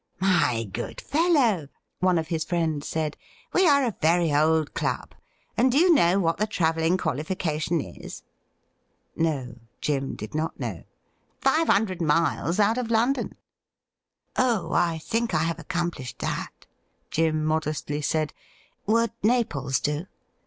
[0.19, 1.67] 'My good fellow,'
[1.99, 3.17] one of his friends said,'
[3.53, 5.13] we are a very old club;
[5.55, 8.23] and do you know what the travelling qualifica tion is?''
[9.15, 10.85] No, Jim did not know.'
[11.43, 13.35] Five hundred miles out of London
[14.39, 16.65] !''Ob, I think I have accomplished that,'
[17.11, 18.33] Jim modestly said.'
[18.87, 20.07] Would Naples do